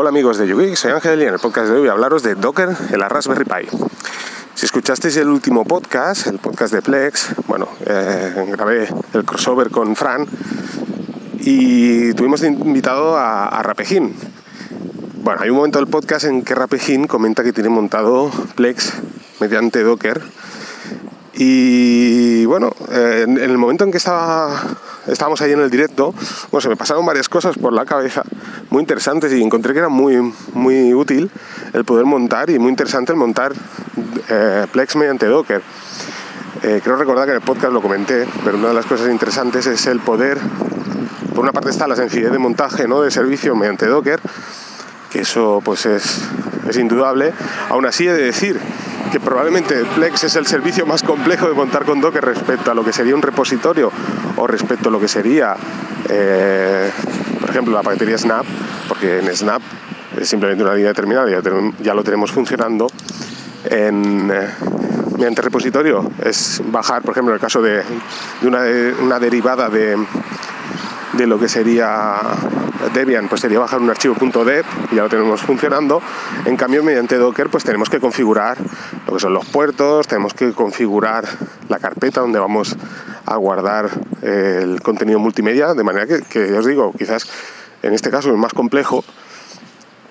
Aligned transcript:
Hola 0.00 0.10
amigos 0.10 0.38
de 0.38 0.46
YouGeek, 0.46 0.76
soy 0.76 0.92
Ángel 0.92 1.20
y 1.20 1.24
en 1.24 1.34
el 1.34 1.40
podcast 1.40 1.66
de 1.66 1.72
hoy 1.72 1.80
voy 1.80 1.88
a 1.88 1.90
hablaros 1.90 2.22
de 2.22 2.36
Docker 2.36 2.68
en 2.68 3.00
la 3.00 3.08
Raspberry 3.08 3.44
Pi. 3.44 3.66
Si 4.54 4.64
escuchasteis 4.64 5.16
el 5.16 5.26
último 5.26 5.64
podcast, 5.64 6.28
el 6.28 6.38
podcast 6.38 6.72
de 6.72 6.82
Plex, 6.82 7.34
bueno, 7.48 7.66
eh, 7.84 8.46
grabé 8.48 8.88
el 9.12 9.24
crossover 9.24 9.70
con 9.70 9.96
Fran 9.96 10.24
y 11.40 12.14
tuvimos 12.14 12.44
invitado 12.44 13.16
a, 13.16 13.48
a 13.48 13.60
Rapejin. 13.64 14.14
Bueno, 15.16 15.40
hay 15.42 15.50
un 15.50 15.56
momento 15.56 15.80
del 15.80 15.88
podcast 15.88 16.26
en 16.26 16.42
que 16.42 16.54
Rapejin 16.54 17.08
comenta 17.08 17.42
que 17.42 17.52
tiene 17.52 17.68
montado 17.68 18.30
Plex 18.54 18.92
mediante 19.40 19.82
Docker 19.82 20.22
y 21.40 22.44
bueno, 22.46 22.72
eh, 22.90 23.24
en 23.26 23.38
el 23.38 23.56
momento 23.58 23.84
en 23.84 23.92
que 23.92 23.98
estábamos 23.98 25.40
ahí 25.40 25.52
en 25.52 25.60
el 25.60 25.70
directo, 25.70 26.12
bueno, 26.50 26.60
se 26.60 26.68
me 26.68 26.74
pasaron 26.74 27.06
varias 27.06 27.28
cosas 27.28 27.56
por 27.56 27.72
la 27.72 27.84
cabeza 27.84 28.24
muy 28.70 28.80
interesantes 28.80 29.32
y 29.32 29.42
encontré 29.42 29.72
que 29.72 29.80
era 29.80 29.88
muy, 29.88 30.32
muy 30.54 30.94
útil 30.94 31.30
el 31.72 31.84
poder 31.84 32.04
montar 32.04 32.50
y 32.50 32.58
muy 32.58 32.70
interesante 32.70 33.12
el 33.12 33.18
montar 33.18 33.52
eh, 34.28 34.66
Plex 34.70 34.96
mediante 34.96 35.26
Docker. 35.26 35.62
Eh, 36.62 36.80
creo 36.82 36.96
recordar 36.96 37.24
que 37.26 37.30
en 37.30 37.36
el 37.36 37.42
podcast 37.42 37.72
lo 37.72 37.80
comenté, 37.80 38.26
pero 38.44 38.58
una 38.58 38.68
de 38.68 38.74
las 38.74 38.86
cosas 38.86 39.08
interesantes 39.10 39.66
es 39.66 39.86
el 39.86 40.00
poder, 40.00 40.38
por 41.34 41.44
una 41.44 41.52
parte 41.52 41.70
está 41.70 41.86
la 41.86 41.96
sencillez 41.96 42.32
de 42.32 42.38
montaje 42.38 42.88
¿no? 42.88 43.02
de 43.02 43.10
servicio 43.10 43.54
mediante 43.54 43.86
Docker, 43.86 44.20
que 45.10 45.20
eso 45.20 45.62
pues 45.64 45.86
es, 45.86 46.22
es 46.68 46.76
indudable. 46.76 47.32
Aún 47.70 47.86
así 47.86 48.08
he 48.08 48.12
de 48.12 48.24
decir 48.24 48.60
que 49.12 49.20
probablemente 49.20 49.84
Plex 49.94 50.24
es 50.24 50.36
el 50.36 50.46
servicio 50.46 50.84
más 50.84 51.02
complejo 51.02 51.48
de 51.48 51.54
montar 51.54 51.84
con 51.84 52.00
Docker 52.00 52.24
respecto 52.24 52.70
a 52.70 52.74
lo 52.74 52.84
que 52.84 52.92
sería 52.92 53.14
un 53.14 53.22
repositorio 53.22 53.90
o 54.36 54.46
respecto 54.46 54.88
a 54.88 54.92
lo 54.92 55.00
que 55.00 55.08
sería, 55.08 55.56
eh, 56.08 56.90
ejemplo, 57.58 57.76
la 57.76 57.82
paquetería 57.82 58.16
Snap, 58.16 58.46
porque 58.88 59.18
en 59.18 59.34
Snap 59.34 59.60
es 60.16 60.28
simplemente 60.28 60.62
una 60.62 60.74
línea 60.74 60.90
determinada, 60.90 61.28
ya, 61.28 61.40
ya 61.80 61.94
lo 61.94 62.04
tenemos 62.04 62.30
funcionando. 62.30 62.86
En, 63.64 64.30
eh, 64.30 64.48
mediante 65.16 65.42
repositorio 65.42 66.08
es 66.24 66.62
bajar, 66.66 67.02
por 67.02 67.10
ejemplo, 67.12 67.32
en 67.32 67.34
el 67.34 67.40
caso 67.40 67.60
de, 67.60 67.82
una, 68.42 68.62
una 69.02 69.18
derivada 69.18 69.68
de, 69.68 69.96
de 71.14 71.26
lo 71.26 71.38
que 71.40 71.48
sería 71.48 72.20
Debian 72.94 73.28
pues 73.28 73.40
sería 73.40 73.58
bajar 73.58 73.80
un 73.80 73.90
archivo 73.90 74.14
.deb 74.44 74.64
y 74.92 74.96
ya 74.96 75.02
lo 75.02 75.08
tenemos 75.08 75.40
funcionando. 75.42 76.00
En 76.44 76.56
cambio, 76.56 76.84
mediante 76.84 77.16
Docker 77.16 77.48
pues 77.48 77.64
tenemos 77.64 77.90
que 77.90 77.98
configurar 77.98 78.56
lo 79.06 79.14
que 79.14 79.20
son 79.20 79.34
los 79.34 79.46
puertos, 79.46 80.06
tenemos 80.06 80.34
que 80.34 80.52
configurar 80.52 81.24
la 81.68 81.78
carpeta 81.78 82.20
donde 82.20 82.38
vamos 82.38 82.76
a 83.26 83.36
guardar 83.36 83.90
el 84.22 84.80
contenido 84.80 85.18
multimedia, 85.18 85.74
de 85.74 85.84
manera 85.84 86.06
que, 86.06 86.22
que 86.22 86.52
os 86.54 86.64
digo, 86.64 86.92
quizás 86.96 87.28
en 87.82 87.94
este 87.94 88.10
caso 88.10 88.30
es 88.30 88.36
más 88.36 88.52
complejo, 88.52 89.04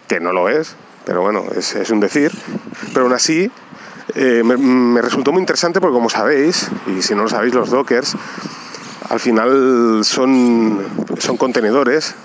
que 0.08 0.20
no 0.20 0.32
lo 0.32 0.50
es, 0.50 0.76
pero 1.06 1.22
bueno, 1.22 1.46
es, 1.56 1.76
es 1.76 1.90
un 1.90 2.00
decir, 2.00 2.32
pero 2.94 3.06
aún 3.06 3.14
así 3.14 3.52
eh, 4.16 4.42
me, 4.44 4.58
me, 4.58 5.02
resultó 5.02 5.32
muy 5.32 5.42
interesante 5.42 5.82
porque 5.82 5.94
como 5.94 6.10
sabéis, 6.10 6.70
y 6.88 7.02
si 7.02 7.14
no 7.16 7.24
lo 7.24 7.30
sabéis, 7.30 7.54
los 7.54 7.70
dockers 7.70 8.16
al 9.10 9.20
final 9.20 10.02
son, 10.04 10.86
son 11.20 11.38
contenedores 11.38 12.16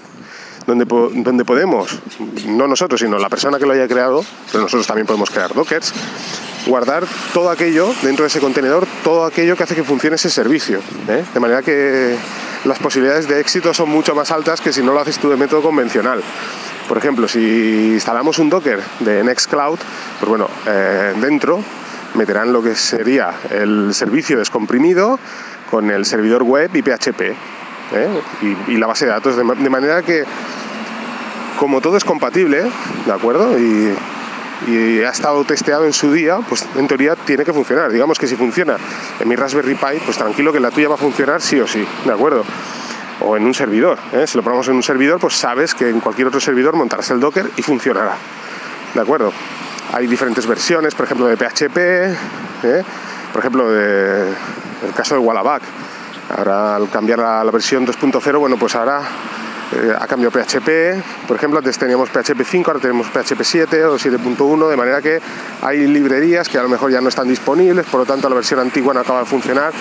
donde, 0.66 0.84
donde 0.84 1.44
podemos, 1.44 1.98
no 2.46 2.68
nosotros, 2.68 3.00
sino 3.00 3.18
la 3.18 3.28
persona 3.28 3.58
que 3.58 3.66
lo 3.66 3.72
haya 3.72 3.88
creado, 3.88 4.24
pero 4.50 4.64
nosotros 4.64 4.86
también 4.86 5.06
podemos 5.06 5.30
crear 5.30 5.54
dockers, 5.54 5.92
guardar 6.66 7.04
todo 7.32 7.50
aquello 7.50 7.92
dentro 8.02 8.24
de 8.24 8.28
ese 8.28 8.40
contenedor, 8.40 8.86
todo 9.02 9.24
aquello 9.24 9.56
que 9.56 9.64
hace 9.64 9.74
que 9.74 9.84
funcione 9.84 10.16
ese 10.16 10.30
servicio. 10.30 10.80
¿eh? 11.08 11.24
De 11.32 11.40
manera 11.40 11.62
que 11.62 12.16
las 12.64 12.78
posibilidades 12.78 13.28
de 13.28 13.40
éxito 13.40 13.74
son 13.74 13.88
mucho 13.88 14.14
más 14.14 14.30
altas 14.30 14.60
que 14.60 14.72
si 14.72 14.82
no 14.82 14.92
lo 14.92 15.00
haces 15.00 15.18
tú 15.18 15.28
de 15.30 15.36
método 15.36 15.62
convencional. 15.62 16.22
Por 16.88 16.98
ejemplo, 16.98 17.26
si 17.28 17.92
instalamos 17.94 18.38
un 18.38 18.50
Docker 18.50 18.80
de 19.00 19.24
Nextcloud, 19.24 19.78
pues 20.20 20.28
bueno, 20.28 20.48
eh, 20.66 21.14
dentro 21.20 21.62
meterán 22.14 22.52
lo 22.52 22.62
que 22.62 22.74
sería 22.74 23.32
el 23.50 23.94
servicio 23.94 24.38
descomprimido 24.38 25.18
con 25.70 25.90
el 25.90 26.04
servidor 26.04 26.42
web 26.42 26.70
y 26.74 26.82
PHP 26.82 27.20
¿eh? 27.20 28.08
y, 28.68 28.76
la 28.76 28.86
base 28.86 29.06
de 29.06 29.12
datos, 29.12 29.36
de, 29.36 29.42
de, 29.42 29.70
manera 29.70 30.02
que 30.02 30.24
como 31.58 31.80
todo 31.80 31.96
es 31.96 32.04
compatible, 32.04 32.64
¿de 33.06 33.12
acuerdo? 33.12 33.58
Y, 33.58 33.94
y, 34.66 35.02
ha 35.02 35.10
estado 35.10 35.44
testeado 35.44 35.84
en 35.84 35.92
su 35.92 36.12
día, 36.12 36.38
pues 36.48 36.66
en 36.76 36.86
teoría 36.88 37.16
tiene 37.16 37.44
que 37.44 37.52
funcionar. 37.52 37.90
Digamos 37.90 38.18
que 38.18 38.26
si 38.26 38.36
funciona 38.36 38.76
en 39.18 39.28
mi 39.28 39.36
Raspberry 39.36 39.74
Pi, 39.74 39.98
pues 40.04 40.16
tranquilo 40.16 40.52
que 40.52 40.60
la 40.60 40.70
tuya 40.70 40.88
va 40.88 40.94
a 40.94 40.98
funcionar 40.98 41.40
sí 41.40 41.60
o 41.60 41.66
sí, 41.66 41.86
¿de 42.04 42.12
acuerdo? 42.12 42.44
O 43.20 43.36
en 43.36 43.44
un 43.44 43.54
servidor. 43.54 43.98
¿eh? 44.12 44.26
Si 44.26 44.36
lo 44.36 44.42
ponemos 44.42 44.68
en 44.68 44.74
un 44.74 44.82
servidor, 44.82 45.20
pues 45.20 45.34
sabes 45.34 45.74
que 45.74 45.88
en 45.88 46.00
cualquier 46.00 46.28
otro 46.28 46.40
servidor 46.40 46.74
montarás 46.74 47.10
el 47.10 47.20
Docker 47.20 47.50
y 47.56 47.62
funcionará. 47.62 48.16
¿De 48.94 49.00
acuerdo? 49.00 49.32
Hay 49.92 50.06
diferentes 50.06 50.46
versiones, 50.46 50.94
por 50.94 51.06
ejemplo, 51.06 51.26
de 51.26 51.36
PHP, 51.36 51.76
¿eh? 51.76 52.84
por 53.32 53.40
ejemplo, 53.40 53.70
de, 53.70 54.28
el 54.28 54.92
caso 54.94 55.14
de 55.14 55.20
Wallaback. 55.20 55.62
Ahora 56.36 56.76
al 56.76 56.88
cambiar 56.88 57.20
a 57.20 57.44
la 57.44 57.50
versión 57.50 57.86
2.0, 57.86 58.38
bueno, 58.38 58.56
pues 58.56 58.74
ahora 58.74 59.02
eh, 59.72 59.94
ha 59.98 60.06
cambiado 60.06 60.30
PHP, 60.30 61.26
por 61.26 61.36
ejemplo, 61.36 61.58
antes 61.58 61.78
teníamos 61.78 62.10
PHP 62.10 62.42
5, 62.44 62.70
ahora 62.70 62.80
tenemos 62.80 63.06
PHP 63.08 63.42
7 63.42 63.84
o 63.86 63.98
7.1, 63.98 64.68
de 64.68 64.76
manera 64.76 65.00
que 65.00 65.20
hay 65.62 65.86
librerías 65.86 66.48
que 66.48 66.58
a 66.58 66.62
lo 66.62 66.68
mejor 66.68 66.90
ya 66.90 67.00
no 67.00 67.08
están 67.08 67.28
disponibles, 67.28 67.86
por 67.86 68.00
lo 68.00 68.06
tanto 68.06 68.28
la 68.28 68.34
versión 68.34 68.60
antigua 68.60 68.92
no 68.94 69.00
acaba 69.00 69.20
de 69.20 69.26
funcionar. 69.26 69.72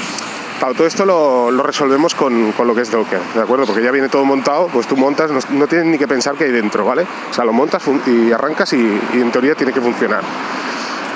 Todo 0.59 0.85
esto 0.85 1.05
lo, 1.05 1.63
resolvemos 1.63 2.13
con, 2.13 2.51
con, 2.51 2.67
lo 2.67 2.75
que 2.75 2.81
es 2.81 2.91
Docker, 2.91 3.19
¿de 3.33 3.41
acuerdo? 3.41 3.65
Porque 3.65 3.81
ya 3.81 3.89
viene 3.89 4.09
todo 4.09 4.23
montado, 4.25 4.67
pues 4.67 4.85
tú 4.85 4.95
montas, 4.95 5.31
no, 5.49 5.67
tienes 5.67 5.87
ni 5.87 5.97
que 5.97 6.07
pensar 6.07 6.35
qué 6.35 6.43
hay 6.43 6.51
dentro, 6.51 6.85
¿vale? 6.85 7.07
O 7.31 7.33
sea, 7.33 7.43
lo 7.45 7.51
montas 7.51 7.81
y 8.05 8.31
arrancas 8.31 8.71
y, 8.73 8.77
y 8.77 9.19
en 9.19 9.31
teoría 9.31 9.55
tiene 9.55 9.73
que 9.73 9.81
funcionar. 9.81 10.21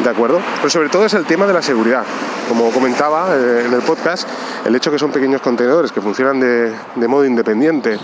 ¿de 0.03 0.09
acuerdo? 0.09 0.41
Pero 0.57 0.69
sobre 0.69 0.89
todo 0.89 1.05
es 1.05 1.13
el 1.13 1.25
tema 1.25 1.47
de 1.47 1.53
la 1.53 1.61
seguridad. 1.61 2.03
Como 2.49 2.69
comentaba 2.71 3.35
eh, 3.35 3.63
en 3.65 3.73
el 3.73 3.81
podcast, 3.81 4.27
el 4.65 4.75
hecho 4.75 4.91
que 4.91 4.99
son 4.99 5.11
pequeños 5.11 5.41
contenedores 5.41 5.91
que 5.91 6.01
funcionan 6.01 6.39
de, 6.39 6.73
de, 6.95 7.07
modo 7.07 7.25
independiente 7.25 7.97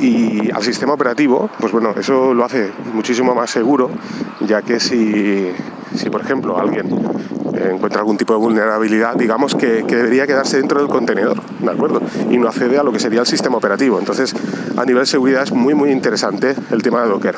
y 0.00 0.50
al 0.50 0.62
sistema 0.62 0.94
operativo, 0.94 1.50
pues 1.58 1.72
bueno, 1.72 1.94
eso 1.96 2.34
lo 2.34 2.44
hace 2.44 2.70
muchísimo 2.94 3.34
más 3.34 3.50
seguro, 3.50 3.90
ya 4.40 4.62
que 4.62 4.80
si, 4.80 5.52
si 5.94 6.10
por 6.10 6.22
ejemplo 6.22 6.58
alguien 6.58 6.88
encuentra 7.68 8.00
algún 8.00 8.16
tipo 8.16 8.32
de 8.32 8.38
vulnerabilidad, 8.38 9.14
digamos 9.16 9.54
que, 9.54 9.84
que, 9.86 9.96
debería 9.96 10.26
quedarse 10.26 10.56
dentro 10.56 10.80
del 10.80 10.88
contenedor, 10.88 11.40
¿de 11.58 11.70
acuerdo? 11.70 12.00
Y 12.30 12.38
no 12.38 12.48
accede 12.48 12.78
a 12.78 12.82
lo 12.82 12.92
que 12.92 13.00
sería 13.00 13.20
el 13.20 13.26
sistema 13.26 13.56
operativo. 13.56 13.98
Entonces, 13.98 14.34
a 14.76 14.84
nivel 14.84 15.06
seguridad 15.06 15.42
es 15.42 15.52
muy, 15.52 15.74
muy 15.74 15.90
interesante 15.90 16.54
el 16.70 16.82
tema 16.82 17.02
de 17.02 17.08
Docker. 17.08 17.36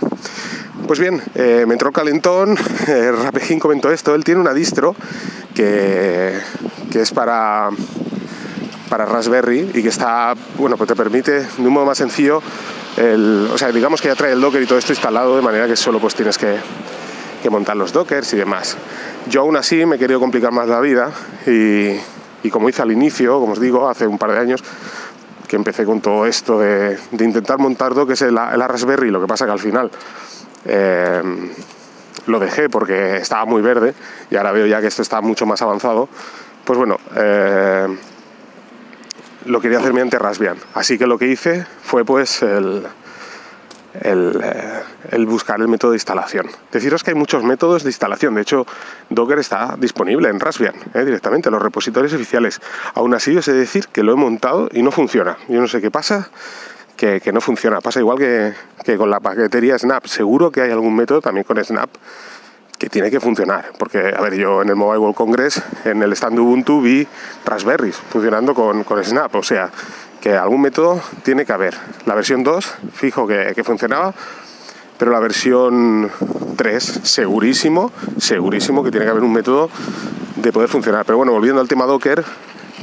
Pues 0.86 1.00
bien, 1.00 1.22
eh, 1.34 1.64
me 1.66 1.74
entró 1.74 1.92
calentón, 1.92 2.56
eh, 2.88 3.12
Rapejín 3.12 3.58
comentó 3.58 3.90
esto, 3.90 4.14
él 4.14 4.24
tiene 4.24 4.40
una 4.40 4.52
distro 4.52 4.94
que, 5.54 6.38
que 6.90 7.00
es 7.00 7.12
para, 7.12 7.70
para 8.92 9.06
Raspberry 9.06 9.70
y 9.72 9.82
que 9.82 9.88
está, 9.88 10.34
bueno, 10.58 10.76
pues 10.76 10.86
te 10.86 10.94
permite 10.94 11.32
de 11.40 11.66
un 11.66 11.72
modo 11.72 11.86
más 11.86 11.96
sencillo, 11.96 12.42
el, 12.98 13.48
o 13.50 13.56
sea, 13.56 13.72
digamos 13.72 14.02
que 14.02 14.08
ya 14.08 14.14
trae 14.14 14.32
el 14.32 14.40
Docker 14.42 14.60
y 14.60 14.66
todo 14.66 14.78
esto 14.78 14.92
instalado 14.92 15.34
de 15.34 15.40
manera 15.40 15.66
que 15.66 15.76
solo 15.76 15.98
pues 15.98 16.14
tienes 16.14 16.36
que, 16.36 16.56
que 17.42 17.48
montar 17.48 17.74
los 17.74 17.94
Dockers 17.94 18.34
y 18.34 18.36
demás. 18.36 18.76
Yo 19.30 19.40
aún 19.40 19.56
así 19.56 19.86
me 19.86 19.96
he 19.96 19.98
querido 19.98 20.20
complicar 20.20 20.52
más 20.52 20.68
la 20.68 20.78
vida 20.80 21.10
y, 21.46 21.96
y 22.42 22.50
como 22.50 22.68
hice 22.68 22.82
al 22.82 22.92
inicio, 22.92 23.40
como 23.40 23.54
os 23.54 23.60
digo, 23.60 23.88
hace 23.88 24.06
un 24.06 24.18
par 24.18 24.32
de 24.32 24.38
años, 24.40 24.62
que 25.48 25.56
empecé 25.56 25.86
con 25.86 26.02
todo 26.02 26.26
esto 26.26 26.58
de, 26.58 26.98
de 27.12 27.24
intentar 27.24 27.58
montar 27.58 27.94
Dockers 27.94 28.20
en 28.20 28.34
la, 28.34 28.52
en 28.52 28.58
la 28.58 28.68
Raspberry, 28.68 29.10
lo 29.10 29.22
que 29.22 29.26
pasa 29.26 29.46
que 29.46 29.52
al 29.52 29.58
final 29.58 29.90
eh, 30.66 31.22
lo 32.26 32.38
dejé 32.38 32.68
porque 32.68 33.16
estaba 33.16 33.46
muy 33.46 33.62
verde 33.62 33.94
y 34.30 34.36
ahora 34.36 34.52
veo 34.52 34.66
ya 34.66 34.82
que 34.82 34.88
esto 34.88 35.00
está 35.00 35.22
mucho 35.22 35.46
más 35.46 35.62
avanzado. 35.62 36.10
Pues 36.64 36.78
bueno, 36.78 36.98
eh, 37.16 37.88
lo 39.46 39.60
quería 39.60 39.78
hacer 39.78 39.92
mediante 39.92 40.18
Raspbian. 40.18 40.56
Así 40.74 40.98
que 40.98 41.06
lo 41.06 41.18
que 41.18 41.26
hice 41.26 41.66
fue 41.82 42.04
pues 42.04 42.42
el, 42.42 42.86
eh, 43.94 44.82
el, 45.10 45.26
buscar 45.26 45.60
el 45.60 45.68
método 45.68 45.90
de 45.90 45.96
instalación. 45.96 46.46
Deciros 46.70 47.02
que 47.02 47.10
hay 47.10 47.14
muchos 47.14 47.44
métodos 47.44 47.82
de 47.82 47.90
instalación. 47.90 48.34
De 48.34 48.42
hecho, 48.42 48.66
Docker 49.10 49.38
está 49.38 49.76
disponible 49.78 50.28
en 50.28 50.40
Raspbian 50.40 50.74
eh, 50.94 51.04
directamente, 51.04 51.48
en 51.48 51.52
los 51.52 51.62
repositorios 51.62 52.12
oficiales. 52.14 52.60
Aún 52.94 53.14
así, 53.14 53.36
he 53.36 53.40
de 53.40 53.52
decir 53.52 53.88
que 53.88 54.02
lo 54.02 54.12
he 54.12 54.16
montado 54.16 54.68
y 54.72 54.82
no 54.82 54.90
funciona. 54.90 55.36
Yo 55.48 55.60
no 55.60 55.68
sé 55.68 55.80
qué 55.80 55.90
pasa 55.90 56.30
que, 56.96 57.20
que 57.20 57.32
no 57.32 57.40
funciona. 57.40 57.80
Pasa 57.80 58.00
igual 58.00 58.18
que, 58.18 58.54
que, 58.84 58.96
con 58.96 59.10
la 59.10 59.20
paquetería 59.20 59.78
Snap. 59.78 60.06
Seguro 60.06 60.50
que 60.50 60.62
hay 60.62 60.70
algún 60.70 60.96
método 60.96 61.20
también 61.20 61.44
con 61.44 61.62
Snap 61.62 61.90
que 62.82 62.90
tiene 62.90 63.12
que 63.12 63.20
funcionar. 63.20 63.70
Porque, 63.78 64.12
a 64.12 64.20
ver, 64.20 64.34
yo 64.34 64.60
en 64.60 64.68
el 64.68 64.74
Mobile 64.74 64.98
World 64.98 65.14
Congress, 65.14 65.62
en 65.84 66.02
el 66.02 66.12
stand 66.14 66.36
Ubuntu, 66.40 66.80
vi 66.80 67.06
Raspberries 67.44 67.94
funcionando 67.94 68.54
con, 68.54 68.82
con 68.82 69.02
Snap. 69.04 69.32
O 69.36 69.42
sea, 69.44 69.70
que 70.20 70.34
algún 70.34 70.62
método 70.62 71.00
tiene 71.22 71.46
que 71.46 71.52
haber. 71.52 71.76
La 72.06 72.16
versión 72.16 72.42
2, 72.42 72.74
fijo 72.92 73.24
que, 73.28 73.52
que 73.54 73.62
funcionaba, 73.62 74.12
pero 74.98 75.12
la 75.12 75.20
versión 75.20 76.10
3, 76.56 76.82
segurísimo, 77.04 77.92
segurísimo 78.18 78.82
que 78.82 78.90
tiene 78.90 79.06
que 79.06 79.12
haber 79.12 79.22
un 79.22 79.32
método 79.32 79.70
de 80.34 80.50
poder 80.52 80.68
funcionar. 80.68 81.04
Pero 81.04 81.18
bueno, 81.18 81.30
volviendo 81.30 81.60
al 81.60 81.68
tema 81.68 81.86
Docker, 81.86 82.24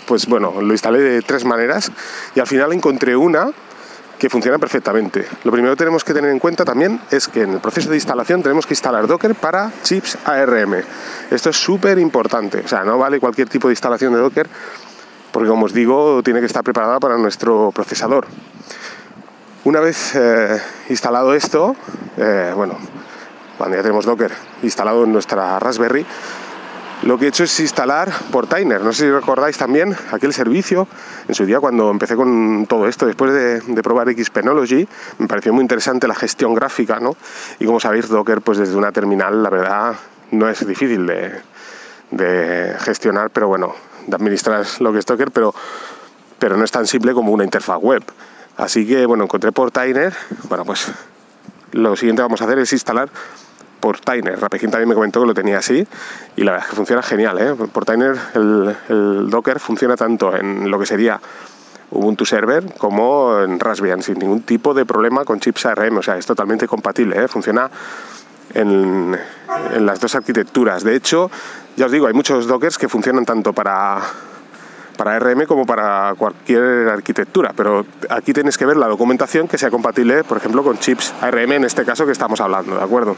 pues 0.08 0.28
bueno, 0.28 0.62
lo 0.62 0.72
instalé 0.72 1.00
de 1.00 1.22
tres 1.24 1.44
maneras 1.44 1.92
y 2.36 2.40
al 2.40 2.48
final 2.48 2.72
encontré 2.72 3.18
una 3.18 3.52
que 4.20 4.30
funcionan 4.30 4.60
perfectamente. 4.60 5.26
Lo 5.44 5.52
primero 5.52 5.74
que 5.74 5.80
tenemos 5.80 6.04
que 6.04 6.14
tener 6.14 6.30
en 6.30 6.40
cuenta 6.40 6.66
también 6.66 7.00
es 7.10 7.28
que 7.28 7.44
en 7.44 7.54
el 7.54 7.60
proceso 7.60 7.90
de 7.90 7.96
instalación 7.96 8.44
tenemos 8.44 8.68
que 8.68 8.74
instalar 8.74 9.08
Docker 9.08 9.34
para 9.34 9.72
chips 9.82 10.18
ARM. 10.26 10.84
Esto 11.32 11.50
es 11.50 11.56
súper 11.56 11.98
importante, 11.98 12.60
o 12.60 12.68
sea, 12.68 12.84
no 12.84 12.98
vale 12.98 13.20
cualquier 13.20 13.50
tipo 13.50 13.70
de 13.70 13.74
instalación 13.74 14.14
de 14.14 14.20
Docker 14.20 14.50
porque 15.32 15.50
como 15.50 15.66
os 15.66 15.74
digo, 15.74 16.22
tiene 16.24 16.40
que 16.40 16.46
estar 16.46 16.64
preparada 16.64 17.00
para 17.00 17.18
nuestro 17.18 17.72
procesador. 17.72 18.28
Una 19.64 19.80
vez 19.80 20.16
eh, 20.16 20.60
instalado 20.90 21.34
esto, 21.34 21.76
eh, 22.18 22.52
bueno, 22.56 22.78
cuando 23.58 23.76
ya 23.76 23.84
tenemos 23.84 24.06
Docker 24.06 24.32
instalado 24.64 25.04
en 25.04 25.12
nuestra 25.12 25.60
Raspberry, 25.60 26.06
lo 27.04 27.18
que 27.18 27.26
he 27.26 27.28
hecho 27.30 27.44
es 27.44 27.60
instalar 27.60 28.12
Portainer. 28.32 28.82
No 28.82 28.92
sé 28.92 29.06
si 29.06 29.12
recordáis 29.12 29.58
también 29.58 29.96
aquel 30.12 30.34
servicio 30.34 30.88
en 31.28 31.36
su 31.36 31.46
día 31.46 31.60
cuando 31.60 31.90
empecé 31.92 32.16
con 32.16 32.66
todo 32.68 32.88
esto, 32.88 33.06
después 33.06 33.34
de, 33.34 33.82
probar 33.82 34.12
Xpenology, 34.12 34.88
me 35.18 35.28
pareció 35.28 35.54
muy 35.54 35.62
interesante 35.62 36.08
la 36.08 36.16
gestión 36.16 36.54
gráfica, 36.54 37.00
¿no? 37.00 37.16
Y 37.60 37.66
como 37.66 37.80
sabéis, 37.80 38.10
Docker, 38.10 38.42
pues 38.42 38.58
desde 38.58 38.76
una 38.76 38.92
terminal, 38.92 39.42
la 39.42 39.50
verdad, 39.50 39.96
no 40.32 40.50
es 40.50 40.66
difícil 40.68 41.06
de, 41.08 41.42
de 42.12 42.76
gestionar, 42.80 43.30
pero 43.30 43.48
bueno, 43.48 43.74
de 44.06 44.16
administrar 44.16 44.66
lo 44.80 44.92
que 44.92 45.00
es 45.00 45.06
Docker, 45.06 45.32
pero, 45.32 45.56
pero 46.38 46.58
no 46.58 46.66
es 46.66 46.72
tan 46.72 46.86
simple 46.86 47.14
como 47.14 47.32
una 47.32 47.46
interfaz 47.46 47.78
web. 47.80 48.04
Así 48.58 48.86
que, 48.86 49.06
bueno, 49.06 49.24
encontré 49.24 49.54
Portainer. 49.54 50.14
Bueno, 50.50 50.66
pues 50.66 50.92
lo 51.72 51.96
siguiente 51.96 52.20
que 52.20 52.24
vamos 52.24 52.42
a 52.42 52.46
hacer 52.46 52.60
es 52.60 52.74
instalar 52.74 53.10
Portainer. 53.80 54.40
Rapejin 54.40 54.72
también 54.72 54.90
me 54.90 54.96
comentó 54.96 55.22
que 55.22 55.28
lo 55.28 55.34
tenía 55.34 55.58
así 55.58 55.88
y 56.36 56.44
la 56.44 56.52
verdad 56.52 56.66
es 56.66 56.70
que 56.72 56.76
funciona 56.76 57.02
genial. 57.02 57.38
¿eh? 57.40 57.56
Portainer, 57.72 58.18
el, 58.36 58.76
el 58.90 59.30
Docker 59.30 59.60
funciona 59.60 59.96
tanto 59.96 60.36
en 60.36 60.70
lo 60.70 60.80
que 60.80 60.86
sería 60.86 61.20
Ubuntu 61.92 62.26
Server 62.26 62.64
como 62.78 63.40
en 63.40 63.60
Raspbian 63.60 64.02
sin 64.04 64.20
ningún 64.20 64.44
tipo 64.44 64.74
de 64.74 64.86
problema 64.86 65.26
con 65.26 65.40
chips 65.40 65.66
ARM. 65.66 65.98
O 65.98 66.04
sea, 66.04 66.18
es 66.18 66.26
totalmente 66.26 66.68
compatible. 66.68 67.24
¿eh? 67.24 67.28
Funciona 67.28 67.70
en, 68.54 69.18
en, 69.74 69.86
las 69.86 70.00
dos 70.00 70.16
arquitecturas. 70.16 70.84
De 70.84 70.96
hecho, 70.96 71.32
ya 71.76 71.88
os 71.88 71.92
digo, 71.92 72.08
hay 72.08 72.14
muchos 72.14 72.48
Dockers 72.48 72.78
que 72.78 72.88
funcionan 72.88 73.26
tanto 73.26 73.54
para, 73.54 74.02
para 74.98 75.16
ARM 75.16 75.46
como 75.46 75.66
para 75.66 76.14
cualquier 76.18 76.90
arquitectura. 76.90 77.54
Pero 77.56 77.86
aquí 78.10 78.34
tenéis 78.34 78.58
que 78.58 78.66
ver 78.66 78.78
la 78.78 78.88
documentación 78.88 79.48
que 79.48 79.58
sea 79.58 79.72
compatible, 79.72 80.24
por 80.24 80.38
ejemplo, 80.38 80.64
con 80.64 80.78
chips 80.78 81.14
ARM 81.22 81.54
en 81.54 81.64
este 81.64 81.86
caso 81.86 82.06
que 82.06 82.12
estamos 82.12 82.40
hablando, 82.42 82.76
¿de 82.76 82.84
acuerdo? 82.84 83.16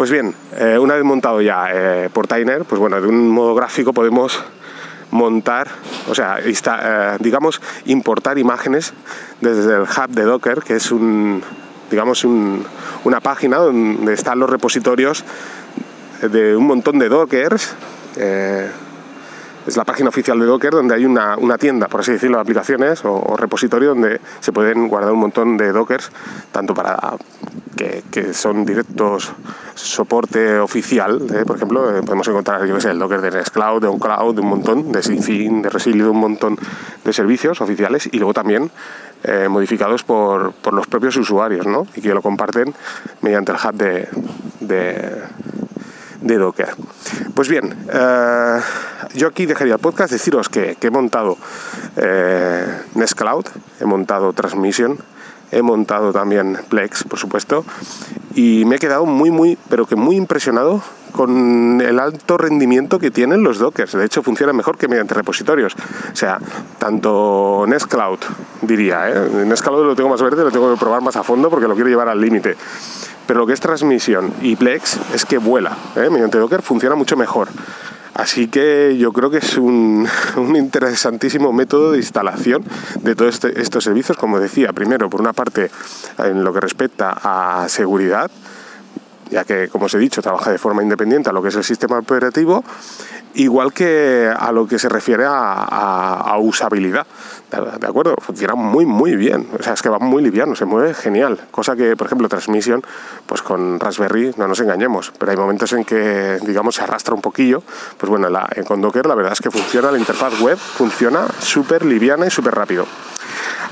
Pues 0.00 0.10
bien, 0.10 0.34
eh, 0.56 0.78
una 0.78 0.94
vez 0.94 1.04
montado 1.04 1.42
ya 1.42 1.66
eh, 1.70 2.08
Portainer, 2.10 2.64
pues 2.64 2.80
bueno, 2.80 2.98
de 3.02 3.06
un 3.06 3.28
modo 3.28 3.54
gráfico 3.54 3.92
podemos 3.92 4.42
montar, 5.10 5.68
o 6.08 6.14
sea, 6.14 6.38
eh, 6.38 7.16
digamos, 7.18 7.60
importar 7.84 8.38
imágenes 8.38 8.94
desde 9.42 9.74
el 9.74 9.82
hub 9.82 10.08
de 10.08 10.22
Docker, 10.22 10.60
que 10.60 10.76
es 10.76 10.90
un, 10.90 11.42
digamos, 11.90 12.24
una 12.24 13.20
página 13.20 13.58
donde 13.58 14.14
están 14.14 14.38
los 14.38 14.48
repositorios 14.48 15.22
de 16.22 16.56
un 16.56 16.66
montón 16.66 16.98
de 16.98 17.10
Dockers. 17.10 17.74
Es 19.66 19.76
la 19.76 19.84
página 19.84 20.08
oficial 20.08 20.38
de 20.38 20.46
Docker 20.46 20.72
donde 20.72 20.94
hay 20.94 21.04
una, 21.04 21.36
tienda, 21.58 21.86
por 21.88 22.00
así 22.00 22.12
decirlo, 22.12 22.38
de 22.38 22.42
aplicaciones 22.42 23.04
o, 23.04 23.36
repositorio 23.36 23.90
donde 23.90 24.20
se 24.40 24.52
pueden 24.52 24.88
guardar 24.88 25.12
un 25.12 25.20
montón 25.20 25.56
de 25.56 25.70
Dockers, 25.72 26.10
tanto 26.50 26.74
para 26.74 26.98
que, 27.76 28.32
son 28.32 28.64
directos 28.64 29.32
soporte 29.74 30.58
oficial, 30.58 31.26
¿eh? 31.32 31.44
por 31.46 31.56
ejemplo, 31.56 31.96
eh, 31.96 32.02
podemos 32.02 32.26
encontrar, 32.28 32.64
yo 32.66 32.80
sé, 32.80 32.90
el 32.90 32.98
Docker 32.98 33.20
de 33.20 33.30
Nextcloud, 33.30 33.80
de 33.80 33.88
OnCloud, 33.88 34.34
de 34.34 34.40
un 34.40 34.48
montón, 34.48 34.92
de 34.92 35.02
Sinfin, 35.02 35.62
de 35.62 35.70
Resilio, 35.70 36.04
de 36.04 36.10
un 36.10 36.20
montón 36.20 36.58
de 37.04 37.12
servicios 37.12 37.60
oficiales 37.60 38.08
y 38.12 38.18
luego 38.18 38.34
también 38.34 38.70
eh, 39.24 39.48
modificados 39.48 40.02
por, 40.02 40.54
los 40.72 40.86
propios 40.86 41.16
usuarios, 41.16 41.66
¿no? 41.66 41.86
Y 41.94 42.00
que 42.00 42.14
lo 42.14 42.22
comparten 42.22 42.74
mediante 43.22 43.52
el 43.52 43.58
hub 43.58 43.74
de, 43.74 44.08
de 46.20 46.36
Docker. 46.36 46.68
Pues 47.34 47.48
bien, 47.48 47.74
yo 49.14 49.28
aquí 49.28 49.46
dejaría 49.46 49.74
el 49.74 49.80
podcast, 49.80 50.12
deciros 50.12 50.48
que, 50.48 50.76
he 50.80 50.90
montado 50.90 51.36
eh, 51.96 52.66
Nest 52.94 53.20
he 53.80 53.84
montado 53.84 54.32
Transmission, 54.32 54.98
he 55.50 55.62
montado 55.62 56.12
también 56.12 56.58
Plex, 56.68 57.04
por 57.04 57.18
supuesto, 57.18 57.64
y 58.34 58.64
me 58.64 58.76
he 58.76 58.78
quedado 58.78 59.06
muy, 59.06 59.30
muy, 59.30 59.58
pero 59.68 59.86
que 59.86 59.96
muy 59.96 60.16
impresionado 60.16 60.82
con 61.12 61.80
el 61.80 61.98
alto 61.98 62.38
rendimiento 62.38 62.98
que 62.98 63.10
tienen 63.10 63.42
los 63.42 63.58
Dockers. 63.58 63.92
De 63.92 64.04
hecho, 64.04 64.22
funciona 64.22 64.52
mejor 64.52 64.78
que 64.78 64.86
mediante 64.86 65.14
repositorios. 65.14 65.74
O 65.74 66.16
sea, 66.16 66.38
tanto 66.78 67.64
Nest 67.66 67.86
Cloud, 67.86 68.20
diría, 68.62 69.10
¿eh? 69.10 69.44
Nest 69.44 69.64
Cloud 69.64 69.84
lo 69.84 69.96
tengo 69.96 70.08
más 70.08 70.22
verde, 70.22 70.44
lo 70.44 70.52
tengo 70.52 70.72
que 70.72 70.78
probar 70.78 71.02
más 71.02 71.16
a 71.16 71.24
fondo 71.24 71.50
porque 71.50 71.66
lo 71.66 71.74
quiero 71.74 71.90
llevar 71.90 72.08
al 72.08 72.20
límite 72.20 72.56
pero 73.26 73.38
lo 73.38 73.46
que 73.46 73.52
es 73.52 73.60
transmisión 73.60 74.32
y 74.42 74.56
Plex 74.56 74.98
es 75.14 75.24
que 75.24 75.38
vuela. 75.38 75.76
¿eh? 75.94 76.10
Mediante 76.10 76.36
Docker 76.36 76.62
funciona 76.62 76.96
mucho 76.96 77.16
mejor. 77.16 77.46
Así 78.20 78.48
que 78.48 78.98
yo 78.98 79.14
creo 79.14 79.30
que 79.30 79.38
es 79.38 79.56
un, 79.56 80.06
interesantísimo 80.54 81.54
método 81.54 81.92
de 81.92 81.98
instalación 81.98 82.62
de 83.00 83.14
todos 83.14 83.34
este, 83.34 83.62
estos 83.62 83.82
servicios, 83.82 84.18
como 84.18 84.38
decía, 84.38 84.74
primero 84.74 85.08
por 85.08 85.22
una 85.22 85.32
parte 85.32 85.70
en 86.18 86.44
lo 86.44 86.52
que 86.52 86.60
respecta 86.60 87.16
a 87.22 87.66
seguridad, 87.70 88.30
ya 89.30 89.44
que, 89.44 89.68
como 89.68 89.86
os 89.86 89.94
he 89.94 89.98
dicho, 89.98 90.20
trabaja 90.20 90.50
de 90.50 90.58
forma 90.58 90.82
independiente 90.82 91.30
a 91.30 91.32
lo 91.32 91.42
que 91.42 91.48
es 91.48 91.56
el 91.56 91.64
sistema 91.64 91.98
operativo, 91.98 92.62
igual 93.34 93.72
que 93.72 94.32
a 94.36 94.52
lo 94.52 94.66
que 94.66 94.78
se 94.78 94.88
refiere 94.88 95.24
a, 95.26 96.36
usabilidad. 96.38 97.06
¿De 97.50 97.86
acuerdo? 97.86 98.14
Funciona 98.20 98.54
muy, 98.54 98.86
muy 98.86 99.16
bien. 99.16 99.48
O 99.58 99.62
sea, 99.62 99.74
es 99.74 99.82
que 99.82 99.88
va 99.88 99.98
muy 99.98 100.22
liviano, 100.22 100.54
se 100.54 100.64
mueve 100.64 100.94
genial. 100.94 101.38
Cosa 101.50 101.74
que, 101.74 101.96
por 101.96 102.06
ejemplo, 102.06 102.28
transmisión, 102.28 102.82
pues 103.26 103.42
con 103.42 103.80
Raspberry 103.80 104.32
no 104.36 104.46
nos 104.46 104.60
engañemos, 104.60 105.12
pero 105.18 105.32
hay 105.32 105.36
momentos 105.36 105.72
en 105.72 105.84
que, 105.84 106.38
digamos, 106.46 106.76
se 106.76 106.82
arrastra 106.82 107.14
un 107.14 107.20
poquillo. 107.20 107.62
Pues 107.98 108.08
bueno, 108.08 108.28
la, 108.30 108.48
con 108.66 108.80
Docker 108.80 109.06
la 109.06 109.14
verdad 109.14 109.32
es 109.32 109.40
que 109.40 109.50
funciona, 109.50 109.90
la 109.90 109.98
interfaz 109.98 110.40
web 110.40 110.56
funciona 110.56 111.26
súper 111.40 111.84
liviana 111.84 112.26
y 112.26 112.30
súper 112.30 112.54
rápido. 112.54 112.86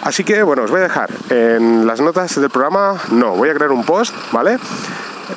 Así 0.03 0.25
que, 0.25 0.43
bueno, 0.43 0.63
os 0.63 0.71
voy 0.71 0.81
a 0.81 0.85
dejar 0.85 1.11
en 1.31 1.87
las 1.87 2.01
notas 2.01 2.41
del 2.41 2.51
programa, 2.51 2.97
no, 3.11 3.37
voy 3.37 3.49
a 3.49 3.55
crear 3.55 3.73
un 3.73 3.85
post, 3.85 4.15
¿vale? 4.33 4.59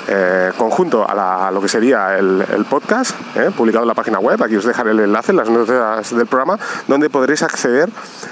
Eh, 0.08 0.52
conjunto 0.58 1.06
a, 1.08 1.52
lo 1.52 1.62
que 1.62 1.68
sería 1.68 2.18
el, 2.18 2.66
podcast, 2.70 3.16
eh, 3.36 3.52
publicado 3.56 3.84
en 3.84 3.88
la 3.88 3.94
página 3.94 4.20
web. 4.20 4.42
Aquí 4.42 4.56
os 4.56 4.66
dejaré 4.66 4.92
el 4.92 5.00
enlace 5.00 5.32
en 5.32 5.38
las 5.38 5.50
notas 5.50 6.16
del 6.16 6.28
programa, 6.28 6.58
donde 6.88 7.10
podréis 7.10 7.44
acceder 7.44 7.90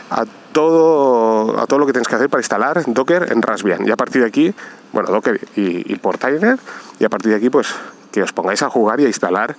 a 0.10 0.26
todo, 0.52 1.60
a 1.60 1.66
todo 1.68 1.80
lo 1.80 1.86
que 1.86 1.94
tenéis 1.94 2.08
que 2.08 2.16
hacer 2.16 2.30
para 2.30 2.42
instalar 2.42 2.84
Docker 2.88 3.32
en 3.32 3.42
Raspbian. 3.42 3.86
Y 3.86 3.92
a 3.92 3.98
partir 3.98 4.22
de 4.22 4.28
aquí, 4.28 4.54
bueno, 4.94 5.10
Docker 5.10 5.40
y, 5.56 5.96
Portainer, 5.98 6.58
y 6.98 7.06
a 7.06 7.10
partir 7.10 7.32
de 7.32 7.38
aquí, 7.38 7.50
pues 7.50 7.74
que 8.12 8.24
os 8.24 8.34
pongáis 8.34 8.64
a 8.64 8.70
jugar 8.70 9.00
y 9.00 9.06
a 9.06 9.08
instalar 9.08 9.56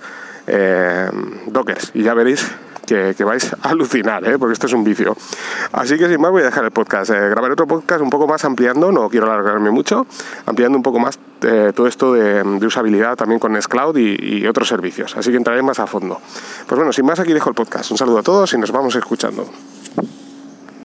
eh, 0.47 1.09
Dockers. 1.47 1.91
Y 1.93 2.03
ya 2.03 2.13
veréis 2.13 2.45
que, 3.15 3.23
vais 3.23 3.53
a 3.61 3.69
alucinar, 3.69 4.27
¿eh? 4.27 4.37
porque 4.37 4.53
esto 4.53 4.67
es 4.67 4.73
un 4.73 4.83
vicio. 4.83 5.15
Así 5.71 5.97
que 5.97 6.07
sin 6.07 6.19
más 6.19 6.31
voy 6.31 6.41
a 6.41 6.45
dejar 6.45 6.65
el 6.65 6.71
podcast. 6.71 7.11
Eh, 7.11 7.29
grabaré 7.29 7.53
otro 7.53 7.67
podcast 7.67 8.01
un 8.01 8.09
poco 8.09 8.27
más 8.27 8.43
ampliando, 8.45 8.91
no 8.91 9.09
quiero 9.09 9.31
alargarme 9.31 9.71
mucho, 9.71 10.05
ampliando 10.45 10.77
un 10.77 10.83
poco 10.83 10.99
más 10.99 11.19
eh, 11.41 11.71
todo 11.75 11.87
esto 11.87 12.13
de, 12.13 12.43
usabilidad 12.65 13.15
también 13.15 13.39
con 13.39 13.53
Nextcloud 13.53 13.97
y, 13.97 14.39
y 14.39 14.47
otros 14.47 14.67
servicios. 14.67 15.15
Así 15.17 15.31
que 15.31 15.37
entraré 15.37 15.61
más 15.61 15.79
a 15.79 15.87
fondo. 15.87 16.19
Pues 16.67 16.77
bueno, 16.77 16.91
sin 16.91 17.05
más 17.05 17.19
aquí 17.19 17.33
dejo 17.33 17.49
el 17.49 17.55
podcast. 17.55 17.91
Un 17.91 17.97
saludo 17.97 18.19
a 18.19 18.23
todos 18.23 18.53
y 18.53 18.57
nos 18.57 18.71
vamos 18.71 18.95
escuchando. 18.95 19.47